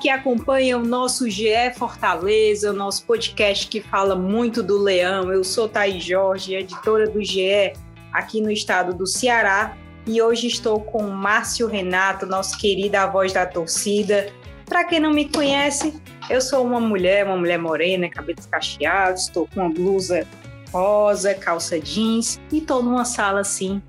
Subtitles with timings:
[0.00, 5.30] que acompanha o nosso GE Fortaleza, o nosso podcast que fala muito do Leão.
[5.30, 7.74] Eu sou Thaís Jorge, editora do GE
[8.10, 9.76] aqui no estado do Ceará.
[10.06, 14.32] E hoje estou com Márcio Renato, nosso querido A Voz da Torcida.
[14.64, 19.46] Para quem não me conhece, eu sou uma mulher, uma mulher morena, cabelos cacheados, estou
[19.48, 20.26] com uma blusa
[20.72, 23.82] rosa, calça jeans e estou numa sala assim,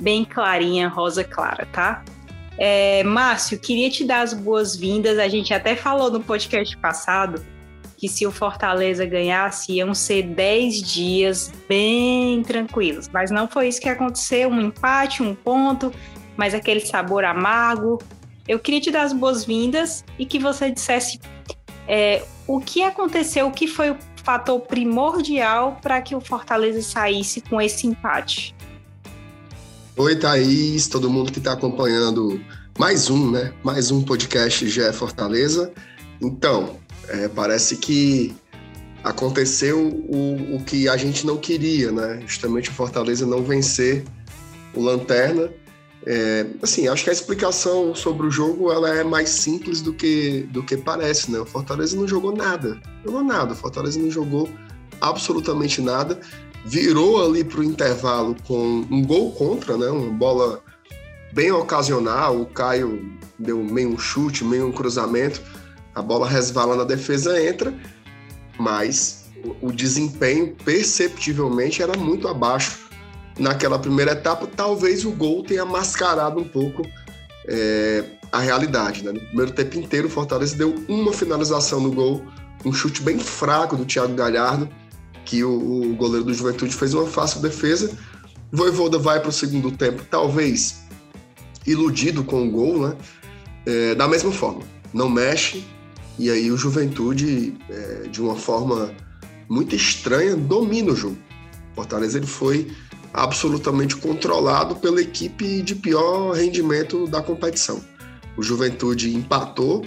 [0.00, 2.02] bem clarinha, rosa clara, tá?
[2.64, 5.18] É, Márcio, queria te dar as boas-vindas.
[5.18, 7.44] A gente até falou no podcast passado
[7.98, 13.08] que se o Fortaleza ganhasse, iam ser 10 dias bem tranquilos.
[13.08, 15.92] Mas não foi isso que aconteceu, um empate, um ponto,
[16.36, 18.00] mas aquele sabor amargo.
[18.46, 21.18] Eu queria te dar as boas-vindas e que você dissesse
[21.88, 27.40] é, o que aconteceu, o que foi o fator primordial para que o Fortaleza saísse
[27.40, 28.54] com esse empate.
[29.94, 32.40] Oi, Thaís, todo mundo que está acompanhando
[32.78, 33.52] mais um, né?
[33.62, 35.70] Mais um podcast GE Fortaleza.
[36.18, 38.34] Então, é, parece que
[39.04, 42.22] aconteceu o, o que a gente não queria, né?
[42.26, 44.02] Justamente o Fortaleza não vencer
[44.74, 45.50] o Lanterna.
[46.06, 50.48] É, assim, acho que a explicação sobre o jogo ela é mais simples do que,
[50.50, 51.38] do que parece, né?
[51.38, 53.52] O Fortaleza não jogou nada, jogou nada.
[53.52, 54.48] O Fortaleza não jogou
[55.02, 56.18] absolutamente nada.
[56.64, 59.88] Virou ali para o intervalo com um gol contra, né?
[59.88, 60.62] Uma bola
[61.32, 62.40] bem ocasional.
[62.40, 65.40] O Caio deu meio um chute, meio um cruzamento
[65.94, 67.72] a bola resvala na defesa, entra,
[68.58, 69.24] mas
[69.60, 72.88] o desempenho perceptivelmente era muito abaixo
[73.38, 74.46] naquela primeira etapa.
[74.46, 76.82] Talvez o gol tenha mascarado um pouco
[77.46, 79.04] é, a realidade.
[79.04, 79.12] Né?
[79.12, 82.24] No primeiro tempo inteiro, o Fortaleza deu uma finalização no gol,
[82.64, 84.68] um chute bem fraco do Thiago Galhardo,
[85.24, 87.96] que o, o goleiro do Juventude fez uma fácil defesa.
[88.50, 90.82] Voivoda vai para o segundo tempo, talvez
[91.66, 92.96] iludido com o gol, né?
[93.64, 94.62] É, da mesma forma,
[94.92, 95.64] não mexe,
[96.18, 98.92] e aí o Juventude, é, de uma forma
[99.48, 101.16] muito estranha, domina o jogo.
[101.74, 102.70] Fortaleza ele foi
[103.12, 107.80] absolutamente controlado pela equipe de pior rendimento da competição.
[108.36, 109.84] O Juventude empatou,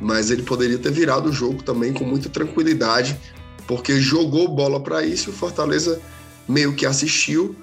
[0.00, 3.18] mas ele poderia ter virado o jogo também com muita tranquilidade,
[3.66, 6.00] porque jogou bola para isso o Fortaleza
[6.48, 7.56] meio que assistiu.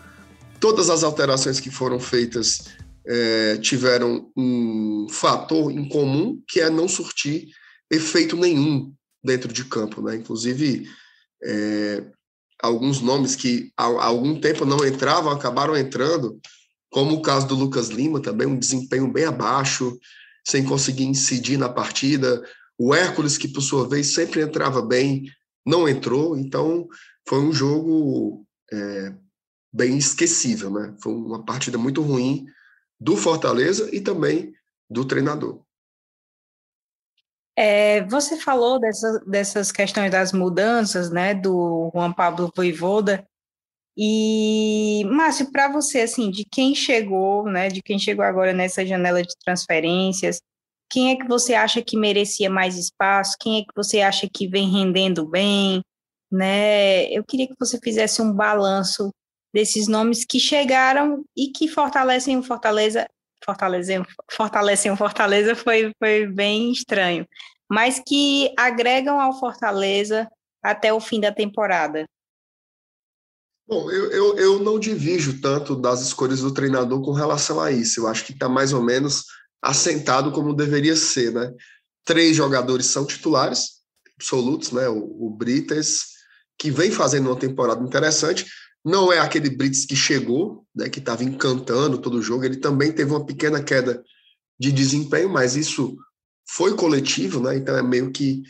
[0.60, 2.66] Todas as alterações que foram feitas
[3.08, 7.48] é, tiveram um fator em comum, que é não surtir
[7.92, 8.94] efeito nenhum
[9.24, 10.16] dentro de campo, né?
[10.16, 10.88] Inclusive,
[11.44, 12.04] é,
[12.62, 16.40] alguns nomes que há, algum tempo não entravam acabaram entrando,
[16.92, 19.98] como o caso do Lucas Lima, também um desempenho bem abaixo,
[20.48, 22.44] sem conseguir incidir na partida.
[22.78, 25.26] O Hércules, que por sua vez sempre entrava bem,
[25.66, 26.88] não entrou, então
[27.28, 29.14] foi um jogo é,
[29.72, 30.96] bem esquecível, né?
[31.02, 32.46] Foi uma partida muito ruim
[33.00, 34.54] do Fortaleza e também
[34.90, 35.62] do treinador.
[37.56, 43.28] É, você falou dessa, dessas questões das mudanças, né, do Juan Pablo Voivoda,
[44.02, 49.22] e, Márcio, para você, assim, de quem chegou, né, de quem chegou agora nessa janela
[49.22, 50.42] de transferências,
[50.90, 53.38] quem é que você acha que merecia mais espaço?
[53.40, 55.82] Quem é que você acha que vem rendendo bem?
[56.32, 57.06] Né?
[57.12, 59.12] Eu queria que você fizesse um balanço
[59.54, 63.08] desses nomes que chegaram e que fortalecem o Fortaleza
[63.44, 67.26] fortalecem, fortalecem o Fortaleza foi, foi bem estranho,
[67.70, 70.30] mas que agregam ao Fortaleza
[70.62, 72.06] até o fim da temporada.
[73.68, 78.00] Bom, eu, eu, eu não divijo tanto das escolhas do treinador com relação a isso.
[78.00, 79.26] Eu acho que está mais ou menos
[79.62, 81.54] assentado como deveria ser, né?
[82.06, 83.80] Três jogadores são titulares
[84.16, 84.88] absolutos, né?
[84.90, 86.06] O, o Brites,
[86.58, 88.46] que vem fazendo uma temporada interessante,
[88.84, 92.46] não é aquele Brits que chegou, né, que estava encantando todo o jogo.
[92.46, 94.04] Ele também teve uma pequena queda
[94.60, 95.98] de desempenho, mas isso
[96.48, 97.58] foi coletivo, né?
[97.58, 98.42] Então é meio que,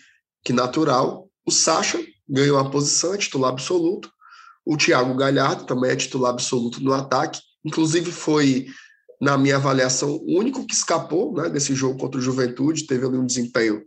[0.43, 1.29] que natural.
[1.45, 4.09] O Sacha ganhou a posição, é titular absoluto.
[4.65, 7.41] O Thiago Galhardo também é titular absoluto no ataque.
[7.65, 8.67] Inclusive foi,
[9.19, 12.87] na minha avaliação, o único que escapou né, desse jogo contra o Juventude.
[12.87, 13.83] Teve ali um desempenho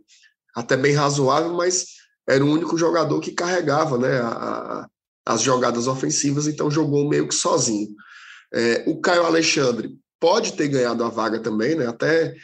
[0.55, 1.87] até bem razoável, mas
[2.27, 4.87] era o único jogador que carregava né, a,
[5.25, 7.89] as jogadas ofensivas, então jogou meio que sozinho.
[8.53, 11.87] É, o Caio Alexandre pode ter ganhado a vaga também, né?
[11.87, 12.35] Até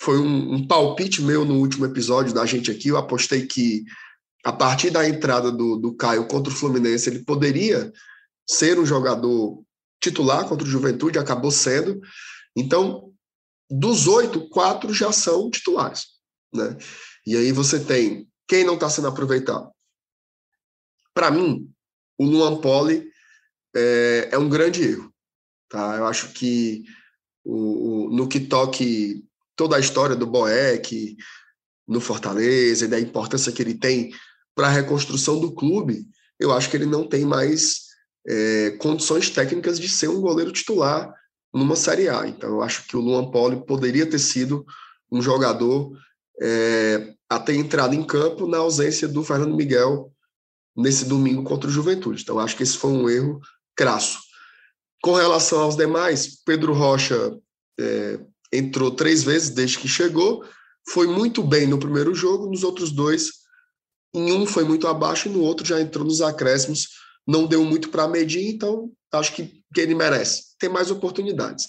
[0.00, 2.88] foi um, um, palpite meu no último episódio da gente aqui.
[2.88, 3.84] Eu apostei que
[4.44, 7.92] a partir da entrada do, do Caio contra o Fluminense, ele poderia
[8.46, 9.62] ser um jogador
[10.00, 12.00] titular contra o Juventude, acabou sendo.
[12.56, 13.12] Então,
[13.70, 16.06] dos oito, quatro já são titulares.
[16.52, 16.76] Né?
[17.26, 19.70] E aí você tem quem não está sendo aproveitado.
[21.14, 21.70] Para mim,
[22.18, 23.10] o Luan Poli
[23.74, 25.12] é, é um grande erro.
[25.68, 25.96] Tá?
[25.96, 26.84] Eu acho que
[27.44, 29.24] o, o, no que toque
[29.56, 31.16] toda a história do Boeck,
[31.86, 34.12] no Fortaleza e da importância que ele tem
[34.54, 36.06] para a reconstrução do clube,
[36.38, 37.83] eu acho que ele não tem mais
[38.26, 41.12] é, condições técnicas de ser um goleiro titular
[41.52, 42.26] numa Série A.
[42.26, 44.64] Então, eu acho que o Luan Poli poderia ter sido
[45.10, 45.92] um jogador
[46.40, 50.12] é, a ter entrado em campo na ausência do Fernando Miguel
[50.76, 52.22] nesse domingo contra o Juventude.
[52.22, 53.40] Então, acho que esse foi um erro
[53.76, 54.18] crasso.
[55.02, 57.38] Com relação aos demais, Pedro Rocha
[57.78, 58.18] é,
[58.52, 60.44] entrou três vezes desde que chegou,
[60.88, 63.30] foi muito bem no primeiro jogo, nos outros dois,
[64.14, 66.88] em um foi muito abaixo e no outro já entrou nos acréscimos,
[67.26, 70.56] não deu muito para medir, então acho que, que ele merece.
[70.58, 71.68] Tem mais oportunidades.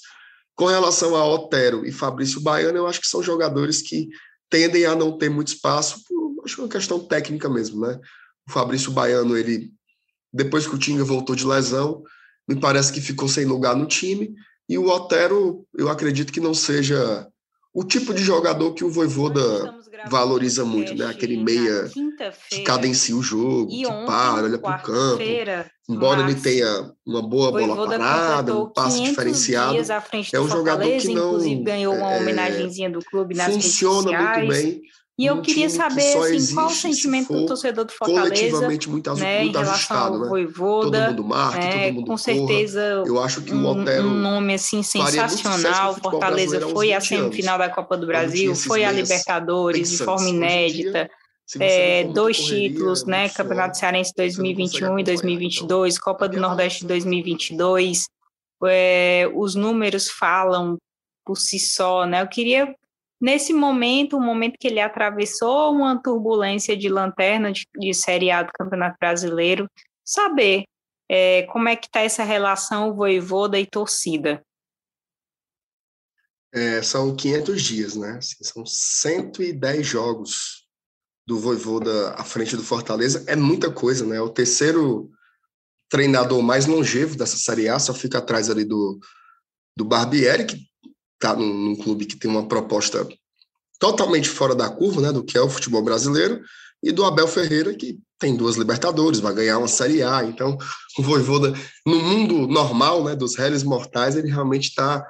[0.55, 4.07] Com relação a Otero e Fabrício Baiano, eu acho que são jogadores que
[4.49, 7.99] tendem a não ter muito espaço, por, acho que é uma questão técnica mesmo, né?
[8.47, 9.71] O Fabrício Baiano, ele
[10.33, 12.03] depois que o Tinga voltou de lesão,
[12.47, 14.35] me parece que ficou sem lugar no time,
[14.67, 17.27] e o Otero, eu acredito que não seja
[17.75, 19.75] o tipo de jogador que o Voivoda
[20.07, 21.07] valoriza muito, né?
[21.07, 21.91] Aquele meia
[22.49, 25.21] que cadencia o jogo, que para, olha para o campo.
[25.89, 29.77] Embora ele tenha uma boa bola parada, um passe diferenciado,
[30.33, 32.33] é um jogador que não é,
[33.35, 34.81] nas funciona muito bem
[35.17, 39.43] e eu queria saber assim, qual o sentimento do torcedor do Fortaleza, coletivamente muito, né,
[39.43, 40.27] muito em relação ajustado, ao né?
[40.27, 42.17] Voivoda, todo mundo marca, né, todo mundo com corra.
[42.17, 45.95] certeza eu acho que o um, um nome assim sensacional.
[45.95, 51.09] Fortaleza foi à semifinal da Copa do Brasil, foi à Libertadores de forma inédita.
[51.59, 53.29] É, dois correria, títulos, né?
[53.29, 58.05] Campeonato Cearense 2021 e 2022, então, Copa do Nordeste 2022.
[58.65, 60.75] É, os números falam
[61.23, 62.23] por si só, né?
[62.23, 62.75] Eu queria
[63.19, 68.43] Nesse momento, o momento que ele atravessou uma turbulência de lanterna de, de Série A
[68.43, 69.69] do Campeonato Brasileiro,
[70.03, 70.65] saber
[71.09, 74.43] é, como é que está essa relação voivoda e torcida.
[76.53, 78.17] É, são 500 dias, né?
[78.17, 80.65] Assim, são 110 jogos
[81.27, 83.23] do Voivoda à frente do Fortaleza.
[83.27, 84.17] É muita coisa, né?
[84.17, 85.11] É o terceiro
[85.89, 88.99] treinador mais longevo dessa Série A, só fica atrás ali do,
[89.77, 90.57] do Barbieri, que
[91.15, 93.07] está num, num, clube que tem uma proposta
[93.79, 96.41] totalmente fora da curva, né, do que é o futebol brasileiro,
[96.81, 100.23] e do Abel Ferreira, que tem duas Libertadores, vai ganhar uma Série A.
[100.23, 100.57] Então,
[100.97, 101.53] o Voivoda,
[101.85, 105.05] no mundo normal, né, dos réis mortais, ele realmente está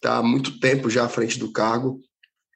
[0.00, 2.00] tá há muito tempo já à frente do cargo.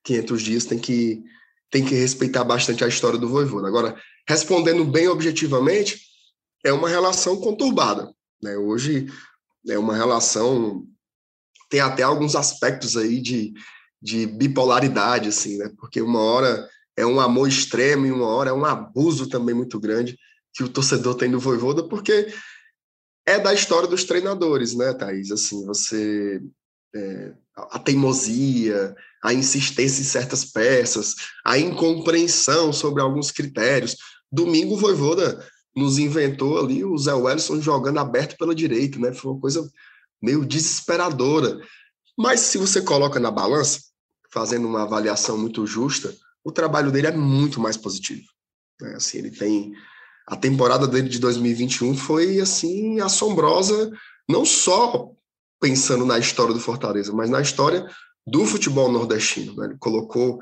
[0.04, 1.22] 500 dias tem que,
[1.70, 3.66] tem que respeitar bastante a história do Voivoda.
[3.66, 3.96] Agora,
[4.28, 6.00] respondendo bem objetivamente,
[6.64, 8.12] é uma relação conturbada.
[8.42, 8.56] Né?
[8.56, 9.06] Hoje
[9.68, 10.86] é uma relação
[11.70, 13.54] tem até alguns aspectos aí de,
[14.02, 15.70] de bipolaridade, assim, né?
[15.78, 19.80] Porque uma hora é um amor extremo e uma hora é um abuso também muito
[19.80, 20.18] grande
[20.52, 22.26] que o torcedor tem no Voivoda, porque
[23.24, 25.30] é da história dos treinadores, né, Thaís?
[25.30, 26.42] Assim, você...
[26.92, 27.32] É,
[27.70, 31.14] a teimosia, a insistência em certas peças,
[31.44, 33.96] a incompreensão sobre alguns critérios.
[34.32, 35.46] Domingo o Voivoda
[35.76, 39.12] nos inventou ali o Zé Wellison jogando aberto pela direita, né?
[39.12, 39.70] Foi uma coisa
[40.22, 41.60] meio desesperadora.
[42.16, 43.80] Mas se você coloca na balança,
[44.32, 48.24] fazendo uma avaliação muito justa, o trabalho dele é muito mais positivo.
[48.80, 48.94] Né?
[48.94, 49.72] Assim, ele tem
[50.26, 53.90] a temporada dele de 2021 foi assim assombrosa,
[54.28, 55.10] não só
[55.60, 57.84] pensando na história do Fortaleza, mas na história
[58.26, 59.56] do futebol nordestino.
[59.56, 59.66] Né?
[59.66, 60.38] Ele colocou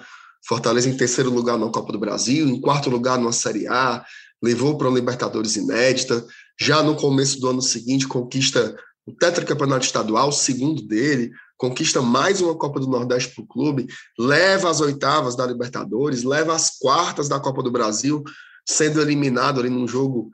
[0.47, 4.05] Fortaleza em terceiro lugar na Copa do Brasil, em quarto lugar numa Série A,
[4.43, 6.25] levou para uma Libertadores inédita.
[6.61, 8.77] Já no começo do ano seguinte, conquista
[9.09, 13.87] o tetracampeonato estadual, segundo dele, conquista mais uma Copa do Nordeste para o clube,
[14.19, 18.23] leva às oitavas da Libertadores, leva às quartas da Copa do Brasil,
[18.69, 20.31] sendo eliminado ali num jogo,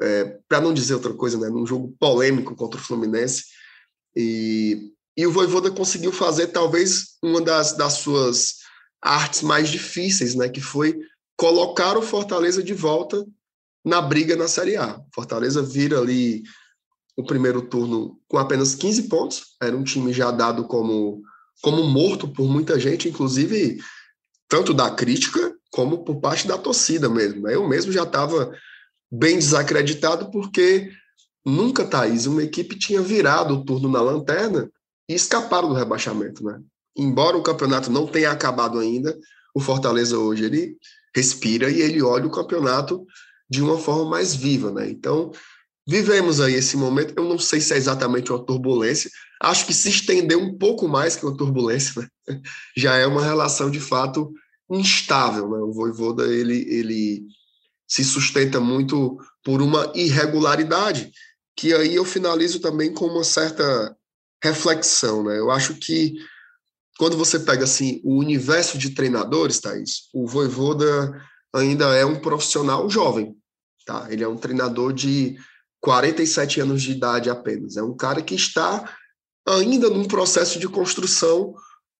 [0.00, 3.44] é, para não dizer outra coisa, né, num jogo polêmico contra o Fluminense.
[4.16, 8.58] E, e o Voivoda conseguiu fazer talvez uma das, das suas
[9.02, 11.00] artes mais difíceis, né, que foi
[11.36, 13.26] colocar o Fortaleza de volta
[13.84, 15.00] na briga na Série A.
[15.12, 16.44] Fortaleza vira ali
[17.18, 21.20] o primeiro turno com apenas 15 pontos, era um time já dado como,
[21.60, 23.80] como morto por muita gente, inclusive
[24.48, 27.48] tanto da crítica como por parte da torcida mesmo.
[27.48, 28.52] Eu mesmo já estava
[29.10, 30.92] bem desacreditado porque
[31.44, 34.70] nunca, Thaís, uma equipe tinha virado o turno na lanterna
[35.08, 36.44] e escaparam do rebaixamento.
[36.44, 36.60] Né?
[36.96, 39.18] Embora o campeonato não tenha acabado ainda,
[39.52, 40.76] o Fortaleza hoje ele
[41.12, 43.04] respira e ele olha o campeonato
[43.50, 44.70] de uma forma mais viva.
[44.70, 44.88] Né?
[44.88, 45.32] Então,
[45.90, 49.88] Vivemos aí esse momento, eu não sei se é exatamente uma turbulência, acho que se
[49.88, 52.08] estendeu um pouco mais que uma turbulência, né?
[52.76, 54.30] já é uma relação de fato
[54.70, 55.48] instável.
[55.48, 55.56] Né?
[55.60, 57.26] O Voivoda ele, ele
[57.86, 61.10] se sustenta muito por uma irregularidade,
[61.56, 63.96] que aí eu finalizo também com uma certa
[64.44, 65.24] reflexão.
[65.24, 65.38] Né?
[65.38, 66.16] Eu acho que
[66.98, 71.18] quando você pega assim o universo de treinadores, Thaís, o Voivoda
[71.50, 73.34] ainda é um profissional jovem,
[73.86, 74.06] tá?
[74.10, 75.38] Ele é um treinador de
[75.80, 77.76] 47 anos de idade apenas.
[77.76, 78.96] É um cara que está
[79.46, 81.54] ainda num processo de construção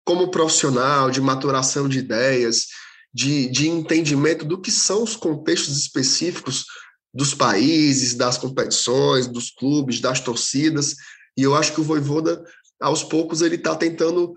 [0.05, 2.67] como profissional, de maturação de ideias,
[3.13, 6.65] de, de entendimento do que são os contextos específicos
[7.13, 10.95] dos países, das competições, dos clubes, das torcidas.
[11.35, 12.43] E eu acho que o Voivoda,
[12.81, 14.35] aos poucos, ele está tentando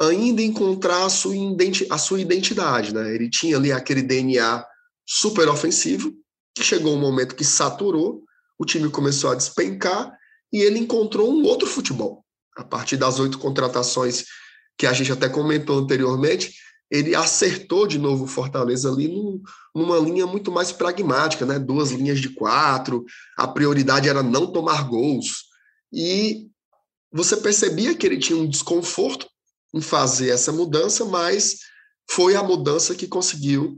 [0.00, 1.34] ainda encontrar a sua,
[1.90, 2.94] a sua identidade.
[2.94, 3.14] Né?
[3.14, 4.64] Ele tinha ali aquele DNA
[5.06, 6.12] super ofensivo,
[6.54, 8.22] que chegou um momento que saturou,
[8.58, 10.12] o time começou a despencar
[10.52, 12.24] e ele encontrou um outro futebol.
[12.56, 14.24] A partir das oito contratações
[14.76, 16.54] que a gente até comentou anteriormente,
[16.90, 19.42] ele acertou de novo o Fortaleza ali num,
[19.74, 21.58] numa linha muito mais pragmática, né?
[21.58, 23.04] Duas linhas de quatro,
[23.36, 25.44] a prioridade era não tomar gols.
[25.92, 26.48] E
[27.12, 29.26] você percebia que ele tinha um desconforto
[29.74, 31.58] em fazer essa mudança, mas
[32.10, 33.76] foi a mudança que conseguiu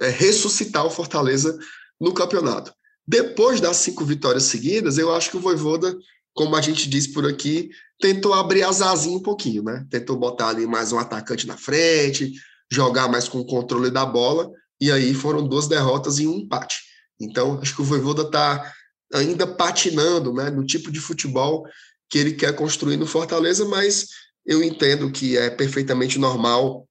[0.00, 1.56] é, ressuscitar o Fortaleza
[2.00, 2.72] no campeonato.
[3.06, 5.96] Depois das cinco vitórias seguidas, eu acho que o Voivoda,
[6.32, 7.70] como a gente diz por aqui,
[8.00, 9.86] tentou abrir as asinhas um pouquinho, né?
[9.90, 12.32] Tentou botar ali mais um atacante na frente,
[12.70, 16.76] jogar mais com o controle da bola, e aí foram duas derrotas e um empate.
[17.20, 18.72] Então, acho que o Voivoda está
[19.12, 21.66] ainda patinando né, no tipo de futebol
[22.08, 24.08] que ele quer construir no Fortaleza, mas
[24.44, 26.88] eu entendo que é perfeitamente normal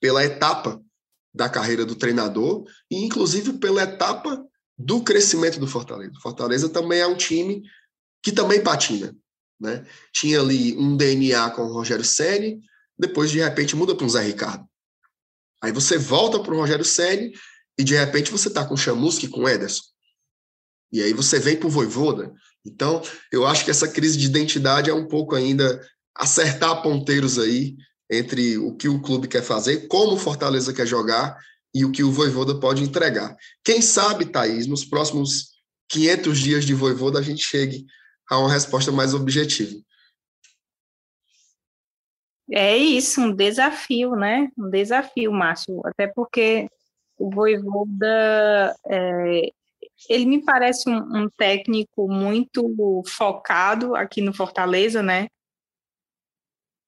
[0.00, 0.80] pela etapa
[1.34, 4.44] da carreira do treinador e inclusive pela etapa
[4.78, 6.12] do crescimento do Fortaleza.
[6.16, 7.62] O Fortaleza também é um time
[8.22, 9.14] que também patina,
[9.60, 9.84] né?
[10.12, 12.60] Tinha ali um DNA com o Rogério Ceni,
[12.96, 14.64] depois de repente muda para o Zé Ricardo.
[15.60, 17.32] Aí você volta para o Rogério Ceni
[17.76, 19.82] e de repente você está com o Chamusque com o Ederson.
[20.92, 22.32] E aí você vem para o Voivoda.
[22.64, 27.76] Então, eu acho que essa crise de identidade é um pouco ainda acertar ponteiros aí
[28.10, 31.36] entre o que o clube quer fazer, como o Fortaleza quer jogar
[31.74, 33.36] e o que o Voivoda pode entregar.
[33.64, 35.58] Quem sabe, Thaís, nos próximos
[35.88, 37.86] 500 dias de Voivoda a gente chegue
[38.30, 39.80] a uma resposta mais objetiva.
[42.50, 44.48] É isso, um desafio, né?
[44.56, 46.68] Um desafio, Márcio, até porque
[47.18, 49.50] o Voivoda, é,
[50.08, 55.28] ele me parece um, um, técnico muito focado aqui no Fortaleza, né?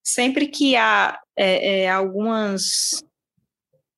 [0.03, 3.05] Sempre que há é, é, algumas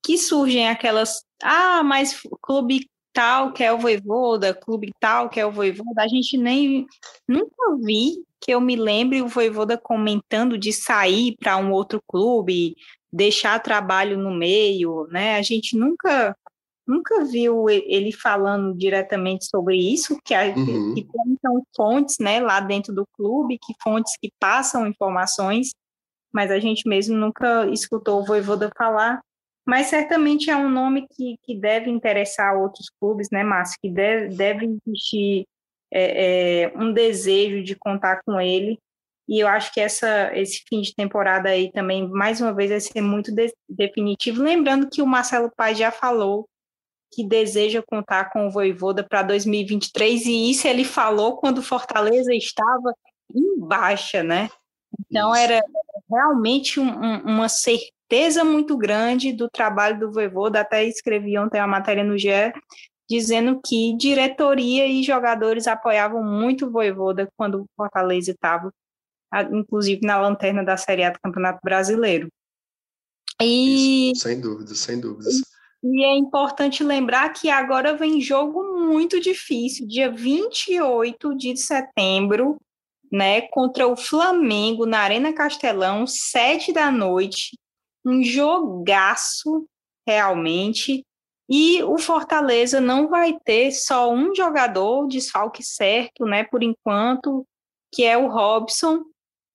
[0.03, 5.47] que surgem aquelas, ah, mas clube tal que é o Voivoda, clube tal que é
[5.47, 6.87] o Voivoda, a gente nem
[7.29, 12.75] nunca vi que eu me lembre o Voivoda comentando de sair para um outro clube,
[13.13, 15.37] deixar trabalho no meio, né?
[15.37, 16.37] A gente nunca
[16.85, 20.95] nunca viu ele falando diretamente sobre isso, que, a, uhum.
[20.95, 21.07] que
[21.41, 25.71] são fontes, né, lá dentro do clube, que fontes que passam informações,
[26.33, 29.23] mas a gente mesmo nunca escutou o Voivoda falar
[29.67, 33.79] mas certamente é um nome que, que deve interessar outros clubes, né, Márcio?
[33.81, 35.47] Que deve, deve existir
[35.93, 38.79] é, é, um desejo de contar com ele.
[39.29, 42.81] E eu acho que essa, esse fim de temporada aí também, mais uma vez, vai
[42.81, 44.43] ser muito de, definitivo.
[44.43, 46.49] Lembrando que o Marcelo Paes já falou
[47.15, 52.35] que deseja contar com o Voivoda para 2023, e isso ele falou quando o Fortaleza
[52.35, 52.95] estava
[53.35, 54.49] em baixa, né?
[54.99, 55.41] Então, isso.
[55.41, 55.63] era
[56.11, 61.59] realmente um, um, uma certeza certeza muito grande do trabalho do Voivoda, até escrevi ontem
[61.59, 62.53] uma matéria no GE,
[63.09, 68.71] dizendo que diretoria e jogadores apoiavam muito o Voivoda quando o Fortaleza estava,
[69.51, 72.29] inclusive na lanterna da Série A do Campeonato Brasileiro.
[73.41, 75.41] E, Isso, sem dúvidas, sem dúvidas.
[75.83, 82.59] E é importante lembrar que agora vem jogo muito difícil, dia 28 de setembro,
[83.11, 87.57] né, contra o Flamengo na Arena Castelão, sete da noite
[88.05, 89.67] um jogaço
[90.07, 91.05] realmente.
[91.49, 97.47] E o Fortaleza não vai ter só um jogador desfalque certo, né, por enquanto,
[97.93, 99.03] que é o Robson,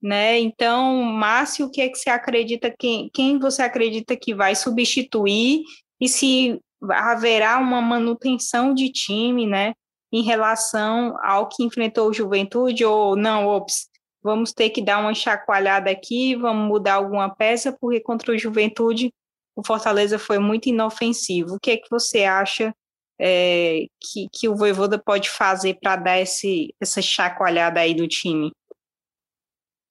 [0.02, 0.40] né?
[0.40, 5.64] Então, Márcio, o que é que você acredita quem, quem você acredita que vai substituir
[6.00, 6.60] e se
[6.92, 9.74] haverá uma manutenção de time, né,
[10.12, 13.90] em relação ao que enfrentou o Juventude ou não, ops,
[14.28, 19.14] vamos ter que dar uma chacoalhada aqui, vamos mudar alguma peça, porque contra o Juventude
[19.56, 21.56] o Fortaleza foi muito inofensivo.
[21.56, 22.76] O que é que você acha
[23.20, 28.52] é, que, que o Voivoda pode fazer para dar esse, essa chacoalhada aí do time?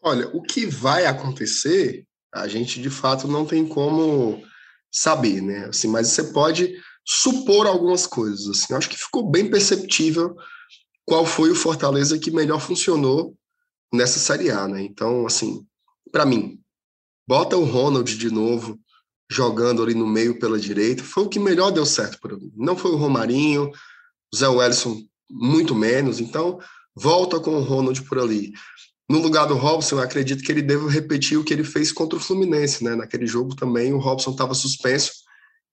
[0.03, 4.43] Olha, o que vai acontecer, a gente de fato não tem como
[4.93, 5.65] saber, né?
[5.71, 8.47] Assim, mas você pode supor algumas coisas.
[8.49, 10.37] Assim, acho que ficou bem perceptível
[11.07, 13.35] qual foi o Fortaleza que melhor funcionou
[13.93, 14.83] nessa Série A, né?
[14.83, 15.65] Então, assim,
[16.13, 16.61] para mim,
[17.27, 18.79] bota o Ronald de novo
[19.31, 21.03] jogando ali no meio pela direita.
[21.03, 22.53] Foi o que melhor deu certo para mim.
[22.57, 23.71] Não foi o Romarinho,
[24.33, 25.01] o Zé Wellison
[25.31, 26.21] muito menos.
[26.21, 26.59] Então,
[26.95, 28.53] volta com o Ronald por ali.
[29.09, 32.23] No lugar do Robson, acredito que ele deve repetir o que ele fez contra o
[32.23, 32.97] Fluminense, né?
[32.97, 35.13] Naquele jogo também o Robson estava suspenso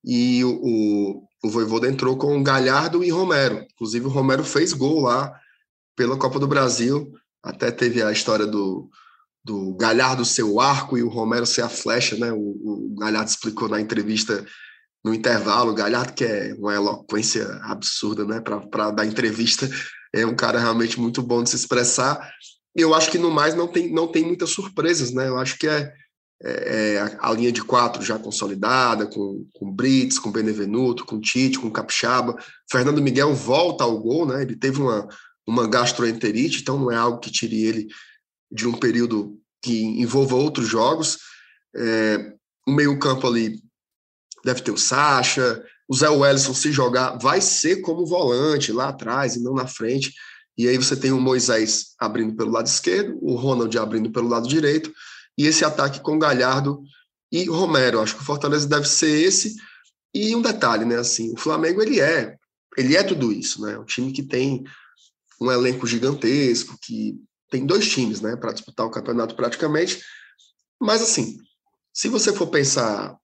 [0.04, 3.66] e o, o, o Voivoda entrou com Galhardo e Romero.
[3.74, 5.34] Inclusive o Romero fez gol lá
[5.96, 7.12] pela Copa do Brasil.
[7.44, 8.90] Até teve a história do,
[9.44, 12.32] do Galhardo ser o arco e o Romero ser a flecha, né?
[12.32, 14.46] O, o Galhardo explicou na entrevista
[15.04, 15.72] no intervalo.
[15.72, 18.42] O Galhardo, que é uma eloquência absurda, né?
[18.42, 19.70] Para dar entrevista,
[20.14, 22.32] é um cara realmente muito bom de se expressar
[22.76, 25.28] eu acho que no mais não tem, não tem muitas surpresas, né?
[25.28, 25.94] Eu acho que é,
[26.44, 31.60] é, é a linha de quatro já consolidada, com, com Brits, com Benevenuto, com Tite,
[31.60, 32.36] com Capixaba.
[32.70, 34.42] Fernando Miguel volta ao gol, né?
[34.42, 35.08] Ele teve uma,
[35.48, 37.88] uma gastroenterite, então não é algo que tire ele
[38.52, 41.18] de um período que envolva outros jogos.
[41.76, 42.34] É,
[42.68, 43.62] o meio-campo ali
[44.44, 49.36] deve ter o Sacha, o Zé Wellison, se jogar, vai ser como volante lá atrás
[49.36, 50.14] e não na frente.
[50.58, 54.48] E aí você tem o Moisés abrindo pelo lado esquerdo, o Ronald abrindo pelo lado
[54.48, 54.94] direito,
[55.38, 56.84] e esse ataque com Galhardo
[57.32, 58.00] e Romero.
[58.00, 59.56] Acho que o Fortaleza deve ser esse.
[60.14, 60.98] E um detalhe, né?
[60.98, 62.36] Assim, o Flamengo ele é,
[62.78, 63.78] ele é tudo isso, né?
[63.80, 64.64] Um time que tem
[65.44, 70.02] um elenco gigantesco, que tem dois times, né, para disputar o campeonato praticamente.
[70.82, 71.38] Mas assim,
[71.94, 73.18] se você for pensar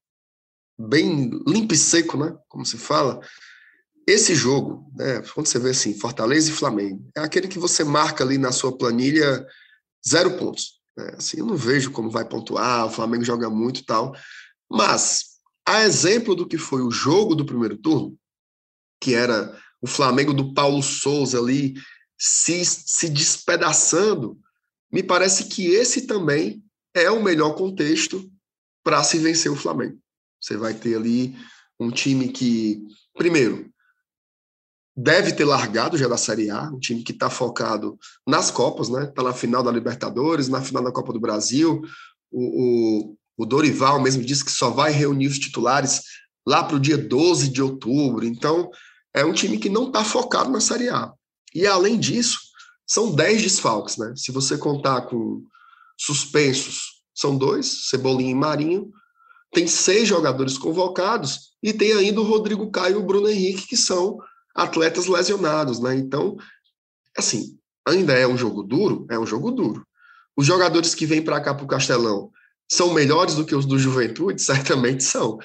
[0.78, 3.20] bem limpo e seco, né, como se fala,
[4.06, 8.24] esse jogo, né, quando você vê assim, Fortaleza e Flamengo, é aquele que você marca
[8.24, 9.46] ali na sua planilha
[10.08, 10.80] zero pontos.
[10.98, 11.14] Né?
[11.18, 14.16] Assim, eu não vejo como vai pontuar, o Flamengo joga muito e tal.
[14.70, 18.18] Mas, a exemplo do que foi o jogo do primeiro turno,
[19.02, 21.76] que era o Flamengo do Paulo Souza ali
[22.20, 24.38] se, se despedaçando,
[24.92, 26.62] me parece que esse também
[26.94, 28.30] é o melhor contexto
[28.84, 29.98] para se vencer o Flamengo.
[30.42, 31.36] Você vai ter ali
[31.80, 32.82] um time que,
[33.14, 33.72] primeiro,
[34.96, 39.06] deve ter largado já da Série A, um time que está focado nas Copas, né?
[39.06, 41.82] Está na final da Libertadores, na final da Copa do Brasil.
[42.32, 46.04] O, o, o Dorival mesmo disse que só vai reunir os titulares
[46.46, 48.26] lá para o dia 12 de outubro.
[48.26, 48.70] Então,
[49.14, 51.14] é um time que não está focado na Série A.
[51.54, 52.40] E além disso,
[52.86, 54.14] são 10 desfalques, né?
[54.16, 55.44] Se você contar com
[55.98, 58.92] suspensos, são dois, Cebolinha e Marinho.
[59.52, 63.78] Tem seis jogadores convocados e tem ainda o Rodrigo Caio e o Bruno Henrique, que
[63.78, 64.18] são
[64.56, 65.96] atletas lesionados, né?
[65.96, 66.38] Então,
[67.18, 69.06] assim, ainda é um jogo duro?
[69.10, 69.86] É um jogo duro.
[70.36, 72.32] Os jogadores que vêm para cá para o Castelão
[72.72, 74.42] são melhores do que os do Juventude?
[74.42, 75.38] Certamente são.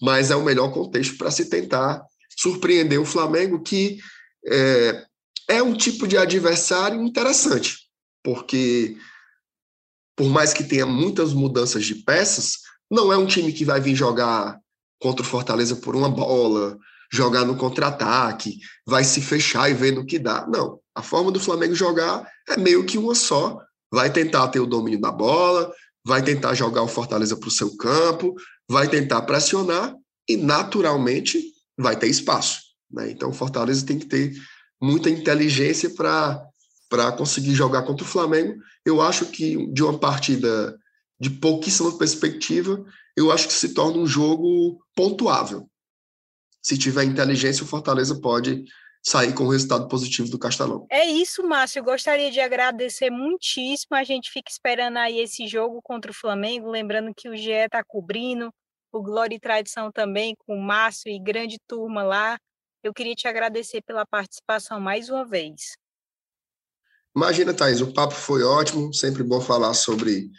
[0.00, 2.02] Mas é o melhor contexto para se tentar
[2.36, 3.98] surpreender o Flamengo, que
[4.46, 5.04] é,
[5.48, 7.78] é um tipo de adversário interessante,
[8.22, 8.96] porque
[10.14, 12.58] por mais que tenha muitas mudanças de peças,
[12.90, 14.58] não é um time que vai vir jogar
[15.00, 16.76] contra o Fortaleza por uma bola,
[17.10, 20.46] jogar no contra-ataque, vai se fechar e ver no que dá.
[20.46, 20.80] Não.
[20.94, 23.58] A forma do Flamengo jogar é meio que uma só.
[23.90, 25.72] Vai tentar ter o domínio da bola,
[26.04, 28.34] vai tentar jogar o Fortaleza para o seu campo,
[28.68, 29.94] vai tentar pressionar
[30.28, 31.40] e, naturalmente,
[31.78, 32.60] vai ter espaço.
[32.90, 33.12] Né?
[33.12, 34.32] Então, o Fortaleza tem que ter
[34.80, 38.60] muita inteligência para conseguir jogar contra o Flamengo.
[38.84, 40.78] Eu acho que, de uma partida
[41.20, 42.84] de pouquíssima perspectiva,
[43.16, 45.68] eu acho que se torna um jogo pontuável
[46.68, 48.64] se tiver inteligência, o Fortaleza pode
[49.02, 50.86] sair com o resultado positivo do Castelão.
[50.90, 51.78] É isso, Márcio.
[51.78, 53.96] Eu gostaria de agradecer muitíssimo.
[53.96, 57.82] A gente fica esperando aí esse jogo contra o Flamengo, lembrando que o GE está
[57.82, 58.52] cobrindo,
[58.92, 62.38] o Glória e Tradição também, com o Márcio e grande turma lá.
[62.82, 65.76] Eu queria te agradecer pela participação mais uma vez.
[67.16, 70.30] Imagina, Thaís, o papo foi ótimo, sempre bom falar sobre,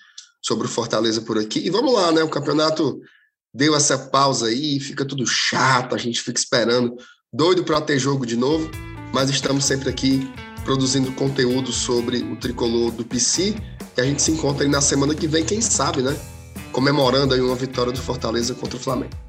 [0.42, 1.60] sobre o Fortaleza por aqui.
[1.60, 2.24] E vamos lá, né?
[2.24, 3.02] O campeonato
[3.54, 6.96] deu essa pausa aí, fica tudo chato, a gente fica esperando,
[7.34, 8.70] doido para ter jogo de novo,
[9.14, 10.22] mas estamos sempre aqui
[10.64, 13.56] produzindo conteúdo sobre o tricolor do PC,
[13.98, 16.16] e a gente se encontra aí na semana que vem, quem sabe, né?
[16.72, 19.29] Comemorando aí uma vitória do Fortaleza contra o Flamengo.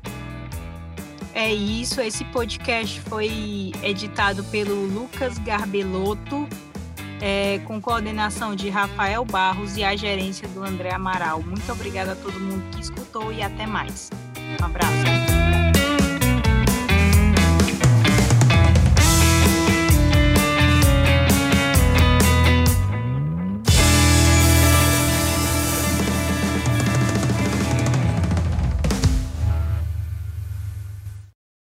[1.40, 6.46] É isso, esse podcast foi editado pelo Lucas Garbelotto
[7.18, 11.42] é, com coordenação de Rafael Barros e a gerência do André Amaral.
[11.42, 14.10] Muito obrigada a todo mundo que escutou e até mais.
[14.60, 15.59] Um abraço.